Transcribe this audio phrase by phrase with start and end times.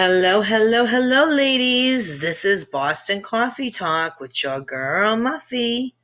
[0.00, 2.20] Hello, hello, hello, ladies.
[2.20, 5.94] This is Boston Coffee Talk with your girl Muffy.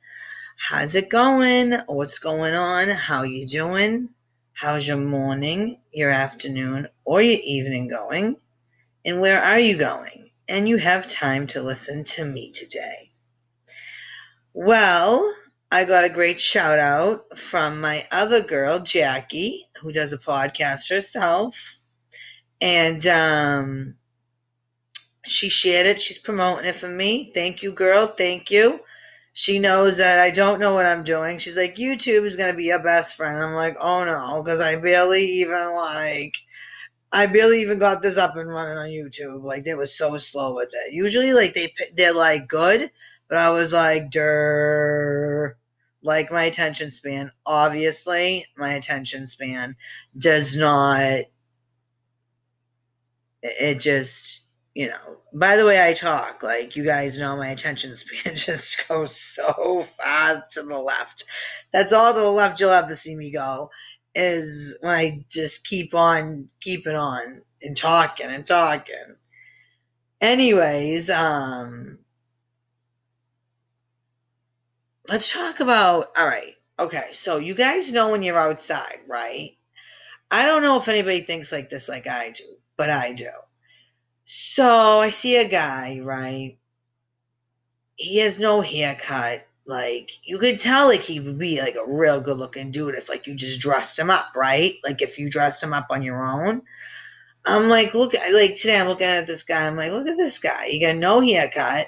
[0.57, 1.71] How's it going?
[1.87, 2.89] What's going on?
[2.89, 4.09] How you doing?
[4.51, 8.35] How's your morning, your afternoon, or your evening going?
[9.05, 10.29] And where are you going?
[10.49, 13.11] And you have time to listen to me today.
[14.53, 15.33] Well,
[15.71, 20.89] I got a great shout out from my other girl, Jackie, who does a podcast
[20.89, 21.79] herself
[22.61, 23.95] and um,
[25.25, 26.01] she shared it.
[26.01, 27.31] She's promoting it for me.
[27.33, 28.07] Thank you, girl.
[28.07, 28.79] Thank you.
[29.33, 31.39] She knows that I don't know what I'm doing.
[31.39, 33.37] She's like, YouTube is gonna be your best friend.
[33.37, 36.35] I'm like, oh no, because I barely even like,
[37.11, 39.43] I barely even got this up and running on YouTube.
[39.43, 40.93] Like they were so slow with it.
[40.93, 42.89] Usually, like they they're like good,
[43.27, 45.57] but I was like, der.
[46.01, 49.75] Like my attention span, obviously, my attention span
[50.17, 51.25] does not
[53.45, 54.41] it just
[54.73, 58.87] you know by the way i talk like you guys know my attention span just
[58.87, 61.25] goes so far to the left.
[61.71, 63.69] That's all to the left you'll to see me go
[64.15, 68.95] is when i just keep on keeping on and talking and talking.
[70.21, 71.99] Anyways um
[75.07, 79.51] let's talk about all right okay so you guys know when you're outside right?
[80.31, 83.29] I don't know if anybody thinks like this like i do but I do.
[84.25, 86.57] So I see a guy, right?
[87.95, 89.47] He has no haircut.
[89.67, 93.09] Like you could tell, like he would be like a real good looking dude if
[93.09, 94.75] like you just dressed him up, right?
[94.83, 96.61] Like if you dressed him up on your own.
[97.47, 99.67] I'm like, look, like today I'm looking at this guy.
[99.67, 100.65] I'm like, look at this guy.
[100.67, 101.87] He got no haircut,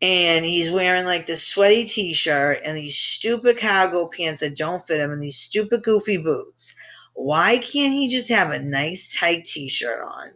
[0.00, 5.00] and he's wearing like this sweaty t-shirt and these stupid cargo pants that don't fit
[5.00, 6.74] him, and these stupid goofy boots.
[7.14, 10.28] Why can't he just have a nice tight t-shirt on?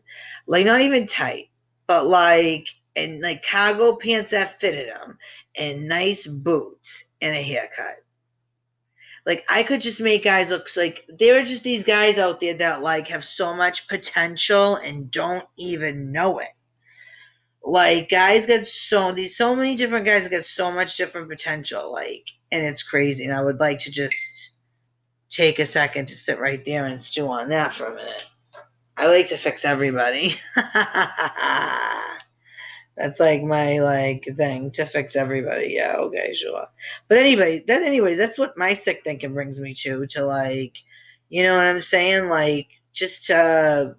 [0.46, 1.50] Like not even tight,
[1.86, 5.18] but like and like cargo pants that fitted him
[5.56, 7.96] and nice boots and a haircut.
[9.24, 12.54] Like I could just make guys look like there are just these guys out there
[12.54, 16.48] that like have so much potential and don't even know it.
[17.64, 22.24] Like guys get so these so many different guys get so much different potential, like
[22.52, 23.24] and it's crazy.
[23.24, 24.52] And I would like to just
[25.28, 28.26] take a second to sit right there and stew on that for a minute.
[29.06, 30.34] I like to fix everybody.
[32.96, 35.74] That's like my like thing to fix everybody.
[35.74, 36.66] Yeah, okay, sure.
[37.06, 40.78] But anyway, that anyway, that's what my sick thinking brings me to to like,
[41.28, 42.28] you know what I'm saying?
[42.28, 43.94] Like just to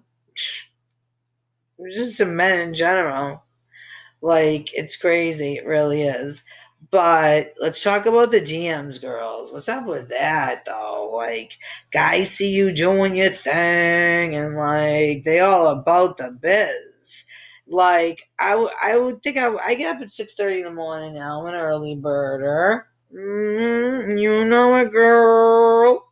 [1.90, 3.46] just to men in general.
[4.20, 6.42] Like it's crazy, it really is.
[6.90, 9.52] But let's talk about the GMs, girls.
[9.52, 11.10] What's up with that, though?
[11.14, 11.58] Like,
[11.92, 17.24] guys see you doing your thing, and like they all about the biz.
[17.66, 20.64] Like, I, w- I would think I, w- I get up at six thirty in
[20.64, 21.42] the morning now.
[21.42, 22.84] I'm an early birder.
[23.14, 26.10] Mm, you know it, girl.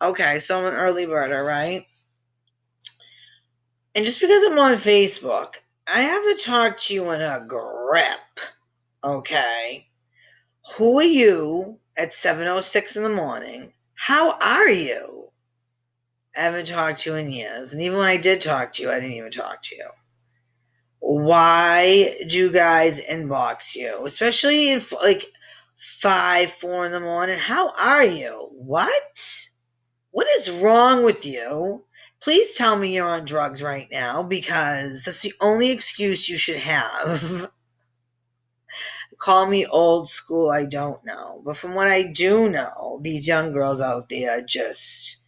[0.00, 1.84] Okay, so I'm an early birder, right?
[3.94, 8.18] And just because I'm on Facebook, I have to talk to you in a grip.
[9.04, 9.84] Okay
[10.76, 13.72] who are you at 7.06 in the morning?
[13.94, 15.30] How are you?
[16.36, 17.72] I haven't talked to you in years.
[17.72, 19.88] And even when I did talk to you, I didn't even talk to you.
[21.00, 24.04] Why do you guys inbox you?
[24.04, 25.24] Especially in like
[25.76, 27.38] 5, 4 in the morning.
[27.38, 28.48] How are you?
[28.52, 29.48] What?
[30.10, 31.84] What is wrong with you?
[32.20, 36.60] Please tell me you're on drugs right now because that's the only excuse you should
[36.60, 37.50] have
[39.18, 41.42] call me old school, I don't know.
[41.44, 45.22] But from what I do know, these young girls out there just.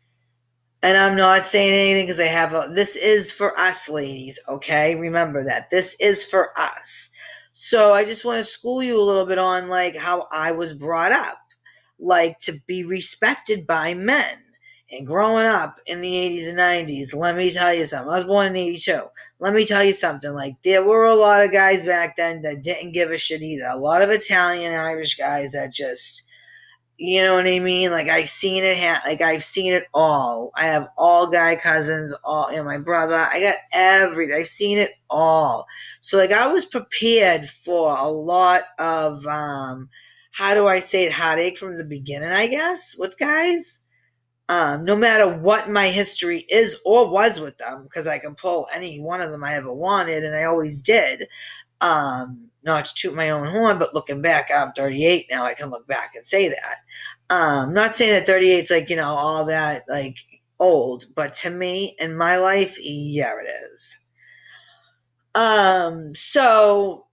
[0.83, 2.71] And I'm not saying anything because I have a.
[2.73, 4.95] This is for us, ladies, okay?
[4.97, 5.69] Remember that.
[5.71, 7.11] This is for us.
[7.53, 10.73] So I just want to school you a little bit on like how I was
[10.73, 11.39] brought up.
[11.99, 14.39] Like to be respected by men
[14.93, 18.11] and growing up in the 80s and 90s, let me tell you something.
[18.11, 19.03] I was born in 82.
[19.39, 20.33] Let me tell you something.
[20.33, 23.67] Like, there were a lot of guys back then that didn't give a shit either.
[23.71, 26.25] A lot of Italian Irish guys that just,
[26.97, 27.93] you know what I mean?
[27.93, 30.51] Like, I've seen it, ha- like, I've seen it all.
[30.57, 33.15] I have all guy cousins, all, you know, my brother.
[33.15, 34.41] I got everything.
[34.41, 35.67] I've seen it all.
[36.01, 39.89] So, like, I was prepared for a lot of, um,
[40.33, 43.80] how do I say it, heartache from the beginning, I guess, with guys
[44.51, 48.67] um, no matter what my history is or was with them, because I can pull
[48.75, 51.29] any one of them I ever wanted, and I always did.
[51.81, 55.45] Um, not to toot my own horn, but looking back, I'm 38 now.
[55.45, 56.77] I can look back and say that.
[57.31, 60.17] Um, not saying that 38 is like you know all that like
[60.59, 63.99] old, but to me in my life, yeah, it is.
[65.37, 67.07] Um, so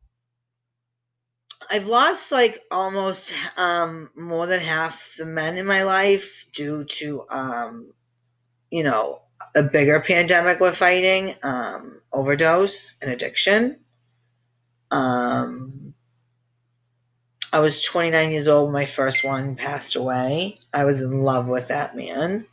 [1.70, 7.26] I've lost like almost um more than half the men in my life due to
[7.30, 7.92] um
[8.72, 9.22] you know
[9.56, 13.80] a bigger pandemic we're fighting um overdose and addiction
[14.92, 15.94] um
[17.52, 20.58] I was 29 years old when my first one passed away.
[20.74, 22.46] I was in love with that man.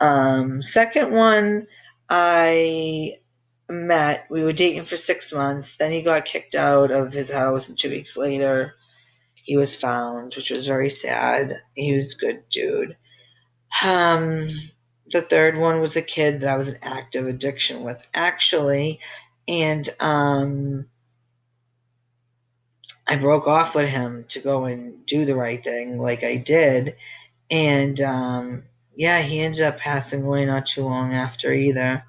[0.00, 1.68] Um, second one,
[2.08, 3.18] I
[3.68, 4.26] met.
[4.30, 5.76] We were dating for six months.
[5.76, 8.74] Then he got kicked out of his house, and two weeks later,
[9.34, 11.56] he was found, which was very sad.
[11.74, 12.96] He was a good dude.
[13.84, 14.40] Um,
[15.06, 19.00] the third one was a kid that I was in active addiction with, actually,
[19.48, 20.86] and um,
[23.06, 26.96] I broke off with him to go and do the right thing, like I did,
[27.50, 28.62] and um,
[28.94, 32.04] yeah, he ended up passing away not too long after either.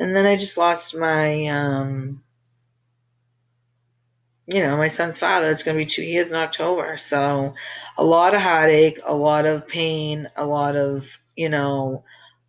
[0.00, 2.22] And then I just lost my, um,
[4.46, 5.50] you know, my son's father.
[5.50, 6.96] It's going to be two years in October.
[6.96, 7.52] So
[7.98, 12.04] a lot of heartache, a lot of pain, a lot of, you know,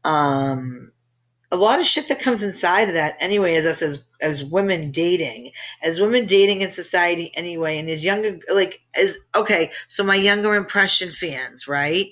[0.05, 0.93] um,
[1.51, 4.89] a lot of shit that comes inside of that anyway as us as as women
[4.91, 5.51] dating
[5.83, 10.55] as women dating in society anyway and as younger like as okay so my younger
[10.55, 12.11] impression fans right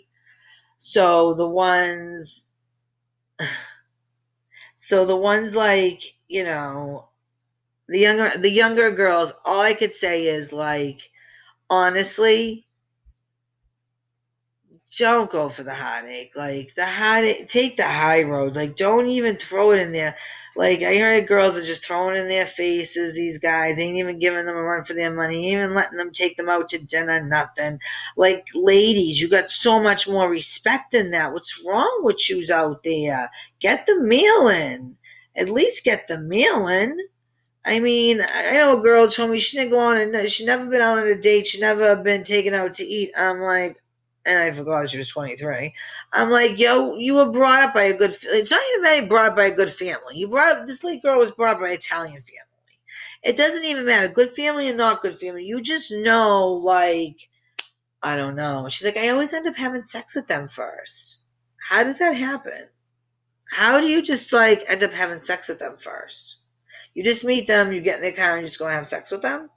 [0.78, 2.46] so the ones
[4.90, 7.10] so the ones like, you know,
[7.88, 11.12] the younger the younger girls, all I could say is like
[11.70, 12.66] honestly,
[14.98, 16.36] don't go for the heartache.
[16.36, 18.56] Like the heartache, take the high road.
[18.56, 20.16] Like don't even throw it in there.
[20.60, 23.16] Like I heard girls are just throwing in their faces.
[23.16, 26.12] These guys ain't even giving them a run for their money, ain't even letting them
[26.12, 27.26] take them out to dinner.
[27.26, 27.80] Nothing.
[28.18, 31.32] Like ladies, you got so much more respect than that.
[31.32, 33.32] What's wrong with you out there?
[33.62, 34.98] Get the meal in.
[35.34, 36.98] At least get the meal in.
[37.66, 40.66] I mean, I know a girl told me she didn't go on and she never
[40.66, 41.48] been out on a date.
[41.48, 43.12] She never been taken out to eat.
[43.18, 43.79] I'm like,
[44.30, 45.74] and I forgot she was 23.
[46.14, 48.16] I'm like, yo, you were brought up by a good.
[48.22, 50.18] It's not even that you brought up by a good family.
[50.18, 52.80] You brought up this little girl was brought up by an Italian family.
[53.24, 55.46] It doesn't even matter, good family or not good family.
[55.46, 57.28] You just know, like,
[58.04, 58.68] I don't know.
[58.70, 61.24] She's like, I always end up having sex with them first.
[61.58, 62.68] How does that happen?
[63.50, 66.38] How do you just like end up having sex with them first?
[66.94, 69.10] You just meet them, you get in their car, and you just go have sex
[69.10, 69.50] with them.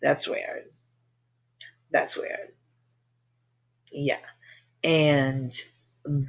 [0.00, 0.64] That's weird.
[1.92, 2.52] That's weird
[3.92, 4.18] yeah.
[4.84, 5.52] And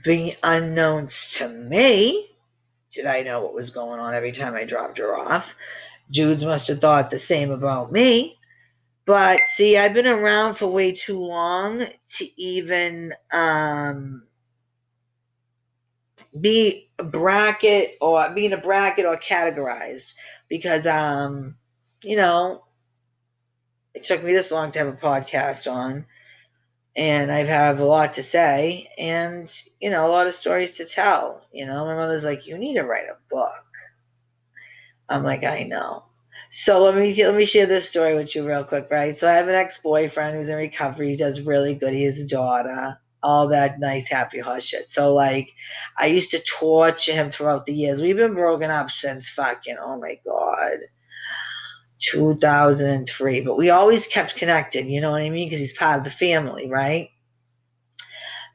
[0.04, 2.30] being unknowns to me,
[2.92, 5.56] did I know what was going on every time I dropped her off?
[6.12, 8.38] Judes must have thought the same about me.
[9.06, 11.84] But see, I've been around for way too long
[12.16, 14.24] to even um,
[16.40, 20.14] be a bracket or being a bracket or categorized
[20.48, 21.56] because, um,
[22.02, 22.64] you know,
[23.94, 26.06] it took me this long to have a podcast on
[26.96, 30.86] and I have a lot to say and, you know, a lot of stories to
[30.86, 31.46] tell.
[31.52, 33.66] You know, my mother's like, you need to write a book.
[35.10, 36.06] I'm like, I know.
[36.50, 39.18] So let me let me share this story with you real quick, right?
[39.18, 41.94] So I have an ex-boyfriend who's in recovery, he does really good.
[41.94, 44.90] He has a daughter, all that nice happy hush shit.
[44.92, 45.50] So like
[45.98, 48.02] I used to torture him throughout the years.
[48.02, 50.78] We've been broken up since fucking oh my god.
[52.04, 55.48] 2003, but we always kept connected, you know what I mean?
[55.48, 57.10] Because he's part of the family, right?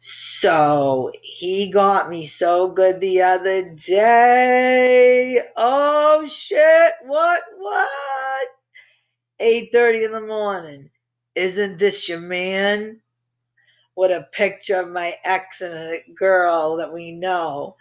[0.00, 5.40] So he got me so good the other day.
[5.56, 8.48] Oh shit, what what?
[9.40, 10.90] 8:30 in the morning.
[11.34, 13.00] Isn't this your man?
[13.94, 17.76] What a picture of my ex and a girl that we know.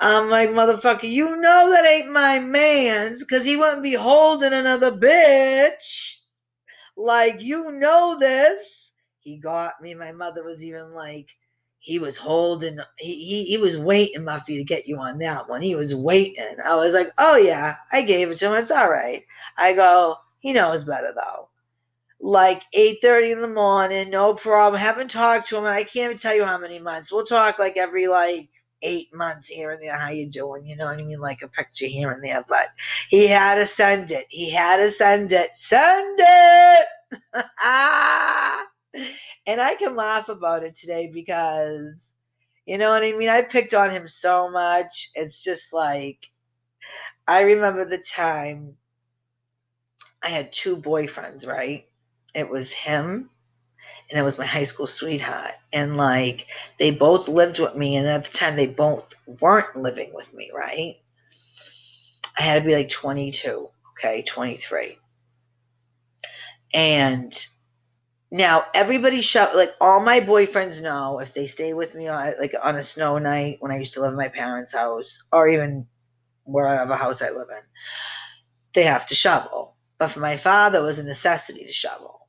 [0.00, 4.92] I'm like, motherfucker, you know that ain't my man's because he wouldn't be holding another
[4.92, 6.20] bitch.
[6.96, 8.92] Like, you know this.
[9.18, 9.94] He got me.
[9.94, 11.34] My mother was even like,
[11.80, 15.62] he was holding, he, he, he was waiting, Muffy, to get you on that one.
[15.62, 16.56] He was waiting.
[16.64, 18.54] I was like, oh, yeah, I gave it to him.
[18.54, 19.24] It's all right.
[19.56, 21.48] I go, he knows better, though.
[22.20, 24.80] Like 8.30 in the morning, no problem.
[24.80, 27.12] Haven't talked to him, and I can't even tell you how many months.
[27.12, 28.48] We'll talk like every, like,
[28.82, 29.96] eight months here and there.
[29.96, 30.66] How you doing?
[30.66, 31.20] You know what I mean?
[31.20, 32.44] Like a picture here and there.
[32.48, 32.68] But
[33.08, 34.26] he had to send it.
[34.28, 35.56] He had to send it.
[35.56, 36.86] Send it.
[39.46, 42.14] and I can laugh about it today because
[42.66, 43.28] you know what I mean.
[43.28, 45.10] I picked on him so much.
[45.14, 46.26] It's just like
[47.26, 48.76] I remember the time
[50.22, 51.46] I had two boyfriends.
[51.46, 51.86] Right?
[52.34, 53.30] It was him
[54.10, 55.52] and it was my high school sweetheart.
[55.72, 56.46] And like
[56.78, 60.50] they both lived with me, and at the time they both weren't living with me,
[60.54, 60.96] right?
[62.38, 64.98] I had to be like 22, okay, 23.
[66.72, 67.46] And
[68.30, 72.76] now everybody shop like all my boyfriends know if they stay with me like on
[72.76, 75.86] a snow night when I used to live in my parents' house or even
[76.44, 77.62] wherever house I live in,
[78.74, 79.74] they have to shovel.
[79.98, 82.27] But for my father, it was a necessity to shovel.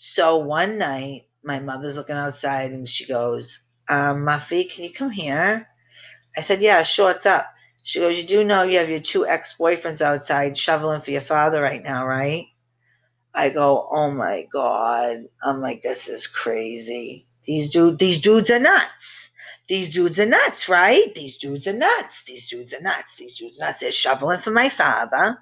[0.00, 5.10] So one night, my mother's looking outside and she goes, um, Muffy, can you come
[5.10, 5.66] here?
[6.36, 7.52] I said, Yeah, sure, what's up?
[7.82, 11.20] She goes, You do know you have your two ex boyfriends outside shoveling for your
[11.20, 12.44] father right now, right?
[13.34, 15.24] I go, oh my god.
[15.42, 17.26] I'm like, this is crazy.
[17.42, 19.30] These dude, these dudes are nuts.
[19.66, 21.12] These dudes are nuts, right?
[21.12, 22.22] These dudes are nuts.
[22.22, 23.16] These dudes are nuts.
[23.16, 23.80] These dudes are nuts.
[23.80, 25.38] They're shoveling for my father.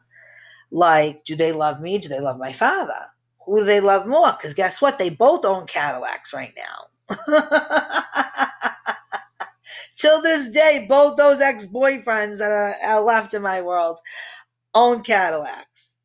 [0.71, 1.99] Like, do they love me?
[1.99, 3.07] Do they love my father?
[3.47, 4.33] Who do they love more?
[4.33, 4.99] Because guess what?
[4.99, 7.17] They both own Cadillacs right now.
[9.97, 14.01] Till this day, both those ex boyfriends that are, are left in my world
[14.75, 15.97] own Cadillacs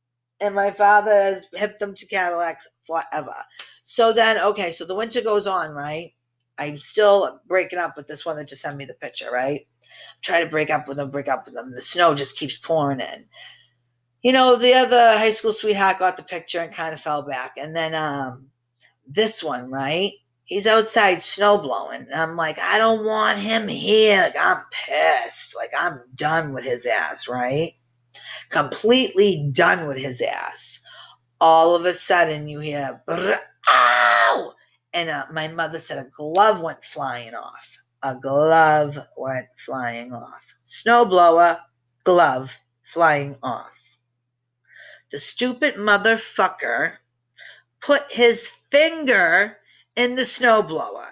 [0.42, 3.36] and my father has hipped them to Cadillacs forever.
[3.84, 6.14] So then, okay, so the winter goes on, right?
[6.58, 9.62] I'm still breaking up with this one that just sent me the picture, right?
[9.62, 11.72] I'm trying to break up with them, break up with them.
[11.72, 13.26] The snow just keeps pouring in.
[14.24, 17.54] You know, the other high school sweetheart got the picture and kind of fell back.
[17.58, 18.50] And then um
[19.08, 20.14] this one, right?
[20.46, 22.02] He's outside snow blowing.
[22.02, 24.18] And I'm like, I don't want him here.
[24.18, 25.56] Like, I'm pissed.
[25.56, 27.74] Like, I'm done with his ass, right?
[28.50, 30.80] completely done with his ass.
[31.40, 33.02] All of a sudden, you hear,
[33.70, 34.54] ow!
[34.94, 37.78] And uh, my mother said a glove went flying off.
[38.04, 40.46] A glove went flying off.
[40.66, 41.60] Snowblower,
[42.04, 43.81] glove flying off.
[45.12, 46.94] The stupid motherfucker
[47.82, 49.58] put his finger
[49.96, 51.08] in the snowblower.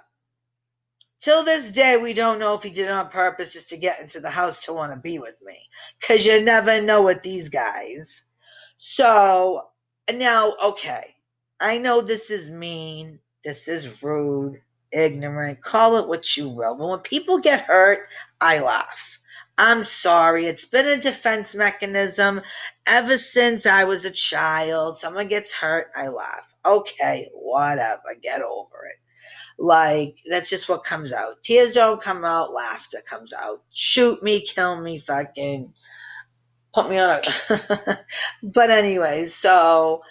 [1.19, 3.99] Till this day, we don't know if he did it on purpose just to get
[3.99, 5.57] into the house to want to be with me.
[5.99, 8.23] Because you never know with these guys.
[8.77, 9.67] So,
[10.13, 11.13] now, okay.
[11.59, 13.19] I know this is mean.
[13.43, 14.61] This is rude,
[14.93, 15.61] ignorant.
[15.61, 16.75] Call it what you will.
[16.75, 18.07] But when people get hurt,
[18.39, 19.08] I laugh.
[19.59, 20.45] I'm sorry.
[20.45, 22.41] It's been a defense mechanism
[22.87, 24.97] ever since I was a child.
[24.97, 26.55] Someone gets hurt, I laugh.
[26.65, 28.15] Okay, whatever.
[28.23, 28.95] Get over it.
[29.61, 31.43] Like, that's just what comes out.
[31.43, 33.61] Tears don't come out, laughter comes out.
[33.73, 35.73] Shoot me, kill me, fucking
[36.73, 37.99] put me on a.
[38.43, 40.03] but, anyways, so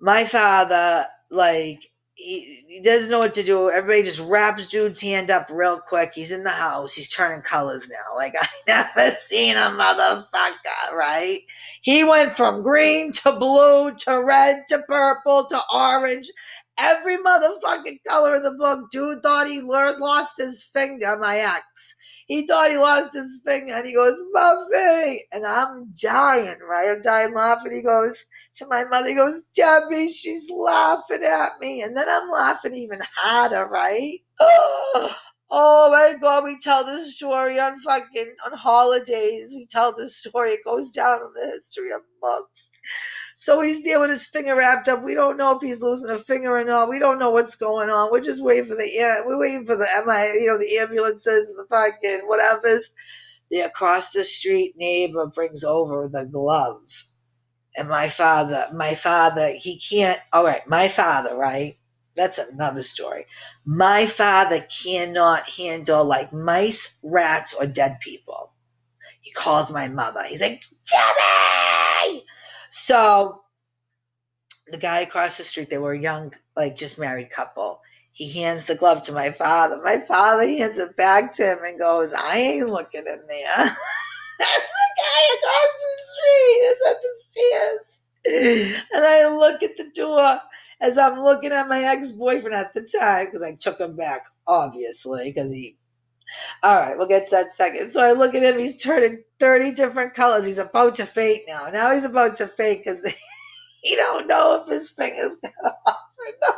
[0.00, 1.82] my father, like,
[2.18, 3.70] he, doesn't know what to do.
[3.70, 6.12] Everybody just wraps dude's hand up real quick.
[6.14, 6.94] He's in the house.
[6.94, 8.16] He's turning colors now.
[8.16, 11.40] Like I never seen a motherfucker, right?
[11.82, 16.28] He went from green to blue to red to purple to orange
[16.76, 18.90] every motherfucking color in the book.
[18.90, 21.94] Dude thought he learned, lost his finger, my ex.
[22.28, 25.20] He thought he lost his finger and he goes, Muffy.
[25.32, 26.90] And I'm dying, right?
[26.90, 27.72] I'm dying laughing.
[27.72, 31.82] He goes to my mother, he goes, Debbie, she's laughing at me.
[31.82, 34.20] And then I'm laughing even harder, right?
[34.40, 35.16] Oh,
[35.50, 39.54] oh my God, we tell this story on fucking, on holidays.
[39.56, 40.52] We tell this story.
[40.52, 42.70] It goes down in the history of books.
[43.40, 45.04] So he's there with his finger wrapped up.
[45.04, 46.88] We don't know if he's losing a finger or not.
[46.88, 48.10] We don't know what's going on.
[48.10, 49.86] We're just waiting for the we're waiting for the
[50.40, 52.90] you know, the ambulances and the fucking whatever's.
[53.48, 56.82] The across the street neighbor brings over the glove.
[57.76, 61.78] And my father, my father, he can't all right, my father, right?
[62.16, 63.26] That's another story.
[63.64, 68.52] My father cannot handle like mice, rats, or dead people.
[69.20, 70.24] He calls my mother.
[70.24, 72.24] He's like, Debbie!
[72.70, 73.42] So
[74.68, 77.80] the guy across the street, they were a young, like just married couple.
[78.12, 79.80] He hands the glove to my father.
[79.82, 83.64] My father hands it back to him and goes, I ain't looking in there.
[84.38, 84.44] the
[84.98, 88.84] guy across the street is at the stairs.
[88.92, 90.40] And I look at the door
[90.80, 94.22] as I'm looking at my ex boyfriend at the time because I took him back,
[94.46, 95.77] obviously, because he
[96.62, 97.90] all right, we'll get to that second.
[97.92, 100.46] So I look at him, he's turning 30 different colors.
[100.46, 101.68] He's about to fake now.
[101.72, 103.02] Now he's about to fake because
[103.82, 106.56] he don't know if his finger's cut off or not.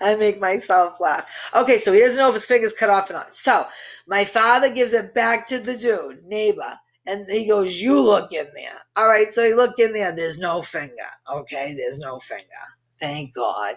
[0.00, 1.50] I make myself laugh.
[1.54, 3.34] Okay, so he doesn't know if his finger's cut off or not.
[3.34, 3.66] So
[4.06, 8.46] my father gives it back to the dude, neighbor, and he goes, You look in
[8.54, 8.78] there.
[8.96, 10.12] All right, so he look in there.
[10.12, 10.94] There's no finger.
[11.32, 12.44] Okay, there's no finger.
[13.00, 13.76] Thank God.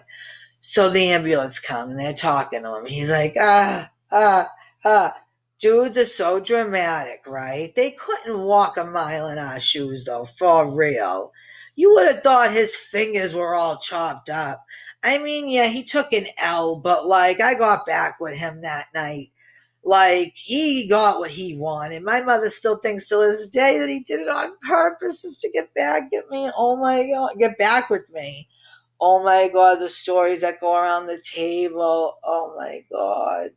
[0.68, 2.84] So the ambulance come and they're talking to him.
[2.84, 4.50] He's like, ah, ah,
[4.84, 5.16] ah.
[5.58, 7.74] Dudes are so dramatic, right?
[7.74, 11.32] They couldn't walk a mile in our shoes, though, for real.
[11.74, 14.62] You would have thought his fingers were all chopped up.
[15.02, 18.88] I mean, yeah, he took an L, but like, I got back with him that
[18.94, 19.30] night.
[19.82, 22.02] Like he got what he wanted.
[22.02, 25.50] My mother still thinks to this day that he did it on purpose just to
[25.50, 26.50] get back at me.
[26.54, 28.48] Oh my god, get back with me.
[29.00, 32.16] Oh my god, the stories that go around the table.
[32.24, 33.50] Oh my god.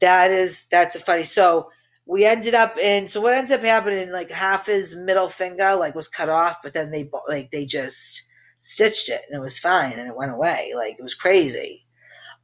[0.00, 1.24] That is that's a funny.
[1.24, 1.70] So
[2.06, 5.94] we ended up in so what ends up happening like half his middle finger like
[5.94, 8.22] was cut off, but then they like they just
[8.60, 10.72] stitched it and it was fine and it went away.
[10.74, 11.84] Like it was crazy.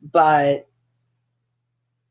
[0.02, 0.68] But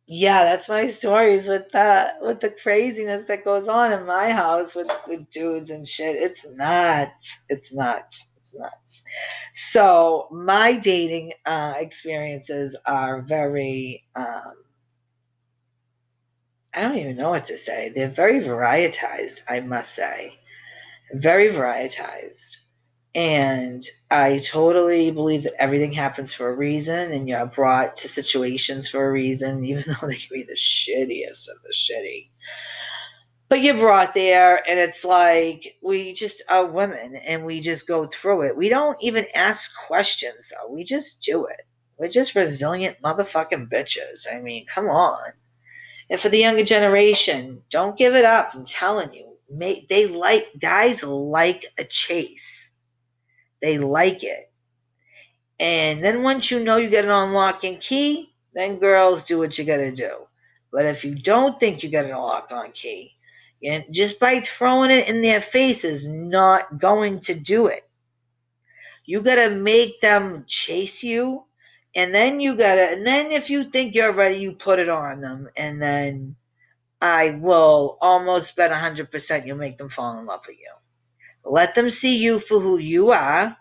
[0.08, 4.76] yeah, that's my stories with that with the craziness that goes on in my house
[4.76, 6.16] with, with dudes and shit.
[6.16, 7.40] It's nuts.
[7.50, 8.28] It's nuts.
[8.54, 9.04] Nuts.
[9.54, 14.54] So my dating uh, experiences are very um,
[16.74, 17.92] I don't even know what to say.
[17.94, 20.40] They're very varietized, I must say.
[21.14, 22.58] Very varietized.
[23.14, 28.88] And I totally believe that everything happens for a reason and you're brought to situations
[28.88, 32.30] for a reason, even though they can be the shittiest of the shitty.
[33.52, 38.06] But you're brought there, and it's like we just are women and we just go
[38.06, 38.56] through it.
[38.56, 40.72] We don't even ask questions, though.
[40.72, 41.62] We just do it.
[42.00, 44.26] We're just resilient motherfucking bitches.
[44.32, 45.34] I mean, come on.
[46.10, 48.56] And for the younger generation, don't give it up.
[48.56, 49.28] I'm telling you.
[49.90, 52.72] They like, guys like a chase
[53.62, 54.50] they like it.
[55.60, 59.58] And then once you know you get an unlock and key, then girls do what
[59.58, 60.28] you gotta do.
[60.72, 63.14] But if you don't think you got an unlock on key,
[63.64, 67.88] and just by throwing it in their face is not going to do it.
[69.06, 71.46] You gotta make them chase you,
[71.96, 75.22] and then you gotta, and then if you think you're ready, you put it on
[75.22, 76.36] them, and then
[77.02, 80.72] I will almost bet 100% you'll make them fall in love with you.
[81.44, 83.58] Let them see you for who you are.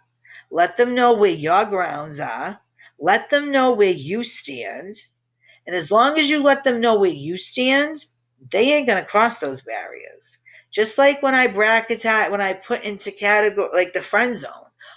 [0.50, 2.60] Let them know where your grounds are.
[2.98, 4.96] Let them know where you stand.
[5.66, 8.04] And as long as you let them know where you stand,
[8.50, 10.38] they ain't to cross those barriers.
[10.70, 14.52] Just like when I bracketize, when I put into category, like the friend zone.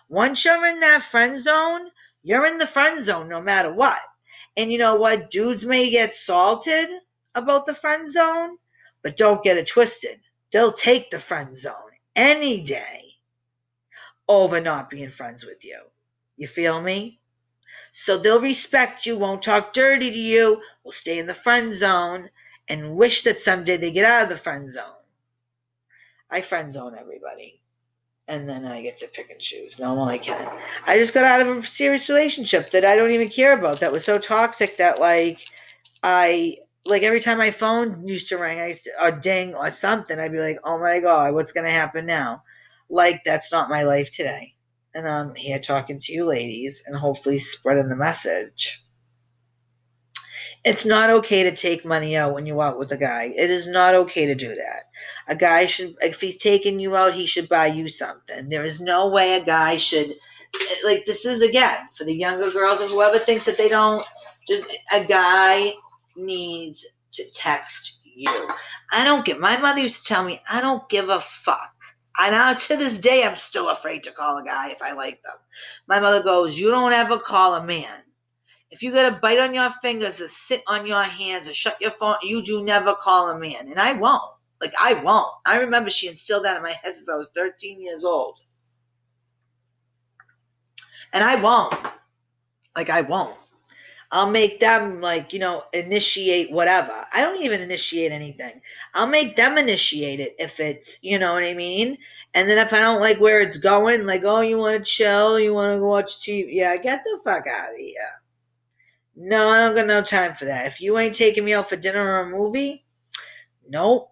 [0.08, 1.90] Once you're in that friend zone,
[2.22, 4.00] you're in the friend zone no matter what.
[4.56, 5.32] And you know what?
[5.32, 6.90] Dudes may get salted
[7.34, 8.58] about the friend zone,
[9.02, 10.20] but don't get it twisted.
[10.52, 11.74] They'll take the friend zone
[12.16, 13.04] any day
[14.28, 15.80] over not being friends with you.
[16.38, 17.20] You feel me?
[17.92, 22.30] So they'll respect you, won't talk dirty to you, will stay in the friend zone,
[22.68, 24.84] and wish that someday they get out of the friend zone.
[26.30, 27.60] I friend zone everybody.
[28.28, 29.80] And then I get to pick and choose.
[29.80, 30.48] No, only kidding.
[30.86, 33.82] I just got out of a serious relationship that I don't even care about.
[33.82, 35.40] That was so toxic that like
[36.02, 40.20] I like every time my phone used to ring, I used to, ding or something,
[40.20, 42.44] I'd be like, oh my God, what's to happen now?
[42.90, 44.54] Like, that's not my life today.
[44.94, 48.83] And I'm here talking to you ladies and hopefully spreading the message.
[50.66, 53.34] It's not okay to take money out when you're out with a guy.
[53.36, 54.84] It is not okay to do that.
[55.28, 58.48] A guy should, if he's taking you out, he should buy you something.
[58.48, 60.16] There is no way a guy should,
[60.86, 64.06] like, this is again for the younger girls or whoever thinks that they don't,
[64.48, 65.74] just a guy
[66.16, 68.32] needs to text you.
[68.92, 69.40] I don't get.
[69.40, 71.74] My mother used to tell me, I don't give a fuck.
[72.18, 75.22] And now to this day, I'm still afraid to call a guy if I like
[75.24, 75.36] them.
[75.88, 78.04] My mother goes, You don't ever call a man.
[78.74, 81.80] If you got a bite on your fingers or sit on your hands or shut
[81.80, 83.68] your phone, you do never call a man.
[83.68, 84.24] And I won't.
[84.60, 85.32] Like, I won't.
[85.46, 88.40] I remember she instilled that in my head since I was 13 years old.
[91.14, 91.76] And I won't.
[92.76, 93.38] Like, I won't.
[94.12, 96.94] I'll make them like, you know, initiate whatever.
[97.14, 98.60] I don't even initiate anything.
[98.96, 102.00] I'll make them initiate it if it's, you know what I mean?
[102.34, 105.40] And then if I don't like where it's going, like, oh, you want to chill,
[105.40, 108.23] you want to watch TV, yeah, get the fuck out of here.
[109.16, 110.68] No, I don't got no time for that.
[110.68, 112.86] If you ain't taking me out for dinner or a movie,
[113.68, 114.12] nope.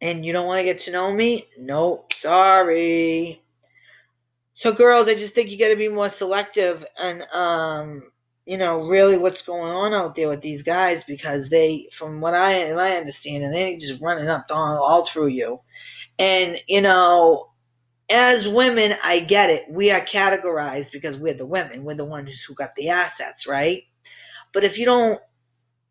[0.00, 2.12] And you don't want to get to know me, nope.
[2.14, 3.40] Sorry.
[4.52, 8.02] So, girls, I just think you got to be more selective and um
[8.44, 12.34] you know, really what's going on out there with these guys because they, from what
[12.34, 15.60] I my understanding, they just running up all, all through you.
[16.18, 17.50] And, you know,
[18.10, 19.66] as women, I get it.
[19.70, 21.84] We are categorized because we're the women.
[21.84, 23.84] We're the ones who got the assets, right?
[24.52, 25.20] But if you don't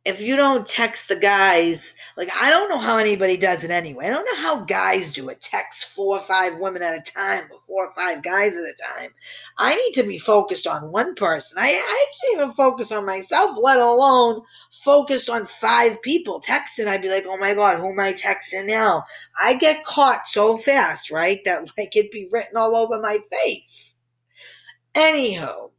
[0.04, 4.08] if you don't text the guys, like I don't know how anybody does it anyway.
[4.08, 5.40] I don't know how guys do it.
[5.40, 8.76] Text four or five women at a time, or four or five guys at a
[8.98, 9.12] time.
[9.60, 11.60] I need to be focused on one person.
[11.60, 14.42] I, I can't even focus on myself, let alone
[14.84, 16.88] focused on five people texting.
[16.88, 19.04] I'd be like, oh my god, who am I texting now?
[19.40, 21.42] I get caught so fast, right?
[21.46, 23.94] That like it'd be written all over my face.
[24.96, 25.70] Anywho,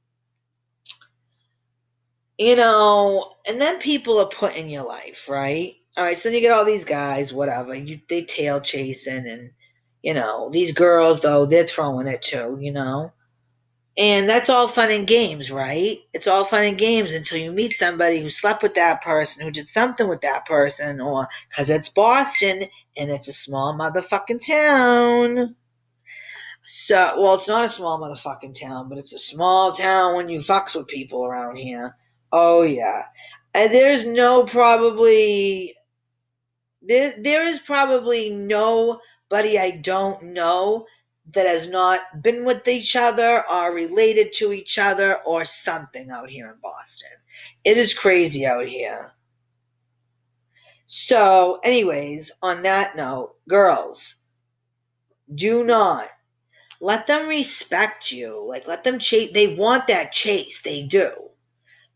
[2.38, 5.74] you know, and then people are put in your life, right?
[5.96, 7.74] All right, so then you get all these guys, whatever.
[7.74, 9.50] You they tail chasing, and
[10.02, 13.12] you know these girls though they're throwing it too, you know.
[13.98, 15.98] And that's all fun and games, right?
[16.14, 19.50] It's all fun and games until you meet somebody who slept with that person, who
[19.50, 22.64] did something with that person, or because it's Boston
[22.96, 25.56] and it's a small motherfucking town.
[26.62, 30.38] So, well, it's not a small motherfucking town, but it's a small town when you
[30.38, 31.94] fucks with people around here.
[32.32, 33.04] Oh yeah,
[33.54, 35.76] and there's no probably
[36.80, 40.86] there there is probably nobody I don't know
[41.34, 46.30] that has not been with each other or related to each other or something out
[46.30, 47.10] here in Boston.
[47.64, 49.12] It is crazy out here.
[50.86, 54.14] So, anyways, on that note, girls,
[55.32, 56.08] do not
[56.80, 58.44] let them respect you.
[58.46, 59.30] Like, let them chase.
[59.32, 60.60] They want that chase.
[60.62, 61.31] They do.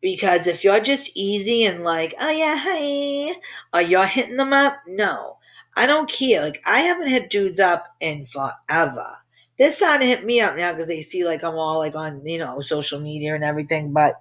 [0.07, 3.35] Because if you're just easy and like, oh yeah, hey,
[3.75, 5.37] or you're hitting them up, no.
[5.75, 6.43] I don't care.
[6.43, 9.17] Like, I haven't hit dudes up in forever.
[9.59, 12.25] They're starting to hit me up now because they see like I'm all like on,
[12.25, 14.15] you know, social media and everything, but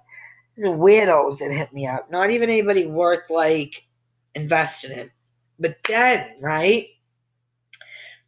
[0.56, 2.10] there's weirdos that hit me up.
[2.10, 3.86] Not even anybody worth like
[4.34, 5.10] investing in.
[5.56, 6.88] But then, right?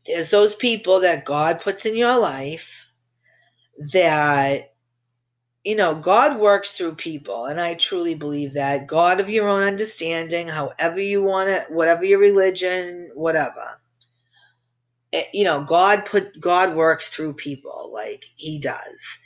[0.06, 2.88] There's those people that God puts in your life
[3.92, 4.74] that
[5.68, 8.86] you know, God works through people, and I truly believe that.
[8.86, 13.66] God of your own understanding, however you want it, whatever your religion, whatever.
[15.12, 19.18] It, you know, God put God works through people like he does.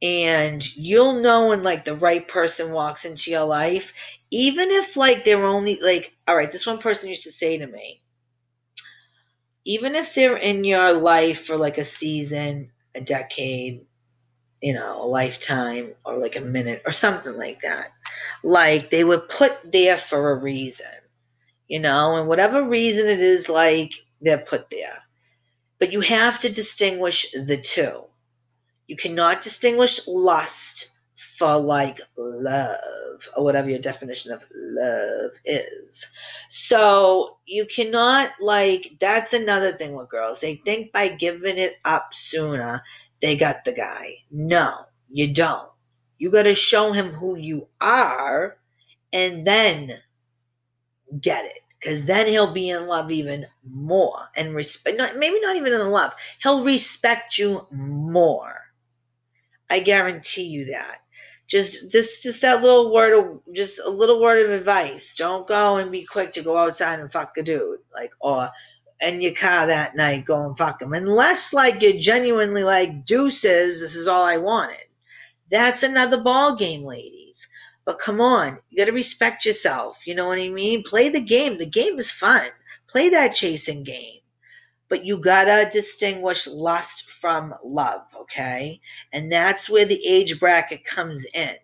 [0.00, 3.92] And you'll know when like the right person walks into your life,
[4.30, 7.66] even if like they're only like, all right, this one person used to say to
[7.66, 8.00] me,
[9.66, 13.82] even if they're in your life for like a season, a decade,
[14.62, 17.92] you know, a lifetime or like a minute or something like that.
[18.42, 20.86] Like they were put there for a reason,
[21.68, 24.98] you know, and whatever reason it is, like they're put there.
[25.78, 28.04] But you have to distinguish the two.
[28.86, 32.80] You cannot distinguish lust for like love
[33.36, 36.06] or whatever your definition of love is.
[36.50, 40.40] So you cannot like that's another thing with girls.
[40.40, 42.82] They think by giving it up sooner
[43.20, 44.16] they got the guy.
[44.30, 44.72] No,
[45.10, 45.68] you don't.
[46.18, 48.58] You got to show him who you are
[49.12, 49.92] and then
[51.20, 51.58] get it.
[51.78, 54.98] Because then he'll be in love even more and respect.
[54.98, 56.14] Not, maybe not even in love.
[56.42, 58.54] He'll respect you more.
[59.70, 60.98] I guarantee you that.
[61.46, 65.16] Just this, just that little word of, just a little word of advice.
[65.16, 68.50] Don't go and be quick to go outside and fuck a dude, like or
[69.00, 70.92] in your car that night going fuck them.
[70.92, 74.84] Unless like you're genuinely like deuces, this is all I wanted.
[75.50, 77.48] That's another ball game, ladies.
[77.84, 80.06] But come on, you gotta respect yourself.
[80.06, 80.82] You know what I mean?
[80.82, 81.58] Play the game.
[81.58, 82.46] The game is fun.
[82.88, 84.20] Play that chasing game.
[84.88, 88.80] But you gotta distinguish lust from love, okay?
[89.12, 91.54] And that's where the age bracket comes in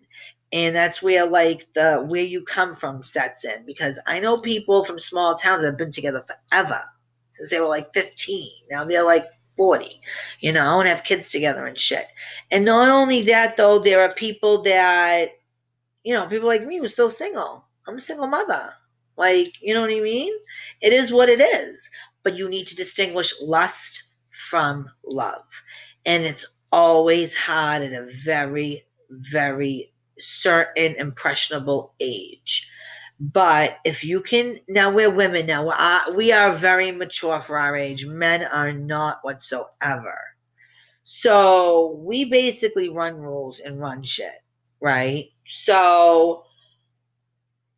[0.52, 4.84] and that's where like the where you come from sets in because i know people
[4.84, 6.82] from small towns that have been together forever
[7.36, 8.48] since they were like 15.
[8.70, 9.88] Now they're like 40,
[10.40, 12.06] you know, and have kids together and shit.
[12.50, 15.30] And not only that, though, there are people that,
[16.04, 17.66] you know, people like me who's still single.
[17.86, 18.70] I'm a single mother.
[19.16, 20.32] Like, you know what I mean?
[20.82, 21.88] It is what it is.
[22.22, 25.44] But you need to distinguish lust from love.
[26.04, 32.70] And it's always hard at a very, very certain impressionable age
[33.18, 35.64] but if you can, now we're women now.
[35.66, 38.04] We're, uh, we are very mature for our age.
[38.04, 40.18] Men are not whatsoever.
[41.02, 44.40] So we basically run rules and run shit,
[44.80, 45.26] right?
[45.46, 46.44] So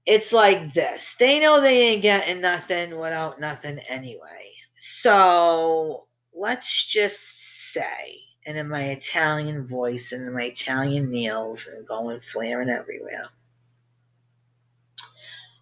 [0.06, 1.14] it's like this.
[1.16, 4.52] They know they ain't getting nothing without nothing anyway.
[4.74, 11.86] So let's just say, and in my Italian voice and in my Italian nails and
[11.86, 13.22] going flaring everywhere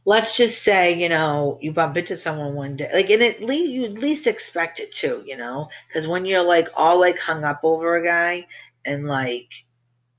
[0.07, 3.73] let's just say, you know, you bump into someone one day, like, and at least
[3.73, 7.45] you at least expect it to you know, because when you're like all like hung
[7.45, 8.47] up over a guy
[8.87, 9.53] and like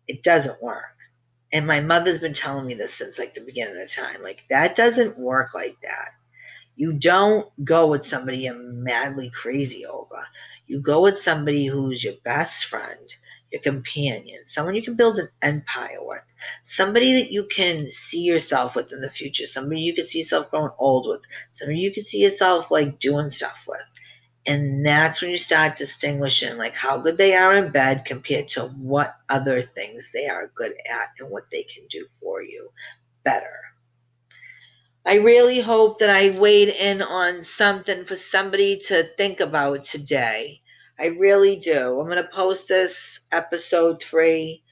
[0.07, 0.83] it doesn't work.
[1.53, 4.21] And my mother's been telling me this since like the beginning of the time.
[4.21, 6.09] Like, that doesn't work like that.
[6.75, 10.27] You don't go with somebody you're madly crazy over.
[10.67, 13.13] You go with somebody who's your best friend
[13.57, 16.23] companion, someone you can build an empire with,
[16.63, 20.49] somebody that you can see yourself with in the future, somebody you can see yourself
[20.51, 23.81] growing old with, somebody you can see yourself like doing stuff with.
[24.45, 28.67] And that's when you start distinguishing like how good they are in bed compared to
[28.67, 32.71] what other things they are good at and what they can do for you
[33.23, 33.59] better.
[35.05, 40.61] I really hope that I weighed in on something for somebody to think about today.
[40.99, 41.99] I really do.
[41.99, 44.63] I'm going to post this episode three.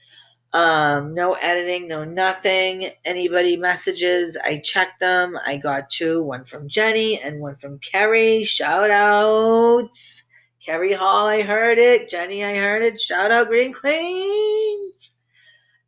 [0.52, 2.90] Um, no editing, no nothing.
[3.04, 5.38] Anybody messages, I check them.
[5.44, 8.44] I got two, one from Jenny and one from Kerry.
[8.44, 10.24] Shout outs.
[10.64, 12.08] Kerry Hall, I heard it.
[12.08, 13.00] Jenny, I heard it.
[13.00, 15.15] Shout out Green Queens.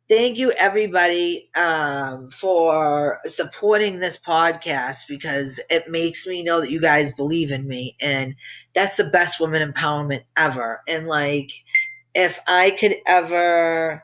[0.09, 6.81] Thank you, everybody, um, for supporting this podcast because it makes me know that you
[6.81, 7.95] guys believe in me.
[8.01, 8.35] And
[8.73, 10.81] that's the best woman empowerment ever.
[10.87, 11.51] And like,
[12.15, 14.03] if I could ever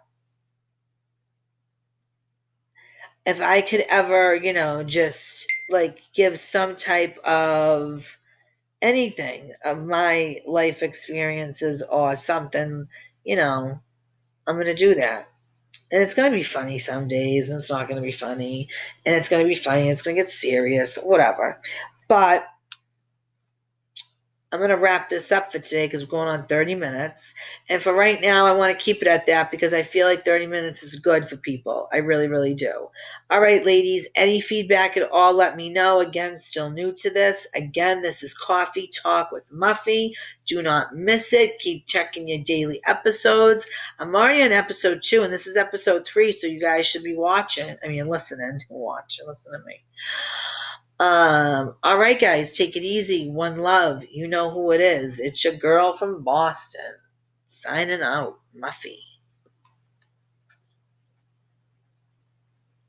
[3.25, 8.17] if I could ever, you know, just like give some type of
[8.81, 12.87] anything of my life experiences or something,
[13.25, 13.75] you know,
[14.47, 15.27] I'm to do that.
[15.91, 18.69] And it's going to be funny some days, and it's not going to be funny.
[19.05, 21.59] And it's going to be funny, and it's going to get serious, whatever.
[22.07, 22.45] But
[24.51, 27.33] I'm going to wrap this up for today because we're going on 30 minutes.
[27.67, 30.23] And for right now, I want to keep it at that because I feel like
[30.23, 31.87] 30 minutes is good for people.
[31.91, 32.87] I really, really do.
[33.29, 35.99] All right, ladies, any feedback at all, let me know.
[35.99, 37.47] Again, still new to this.
[37.55, 40.11] Again, this is Coffee Talk with Muffy.
[40.45, 41.59] Do not miss it.
[41.59, 43.67] Keep checking your daily episodes.
[43.97, 47.15] I'm already on episode two, and this is episode three, so you guys should be
[47.15, 47.75] watching.
[47.83, 48.59] I mean, listening.
[48.69, 49.19] Watch.
[49.25, 49.81] Listen to me.
[50.99, 53.29] Um, all right, guys, take it easy.
[53.29, 54.03] One love.
[54.09, 55.19] You know who it is.
[55.19, 56.95] It's your girl from Boston.
[57.47, 58.39] Signing out.
[58.57, 58.99] Muffy.